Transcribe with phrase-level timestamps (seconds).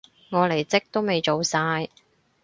[0.31, 1.91] 我離職都未做晒